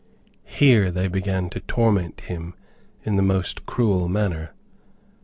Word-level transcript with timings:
Here 0.47 0.89
they 0.89 1.07
began 1.07 1.51
to 1.51 1.59
torment 1.59 2.21
him 2.21 2.55
in 3.03 3.17
the 3.17 3.21
most 3.21 3.67
cruel 3.67 4.09
manner. 4.09 4.55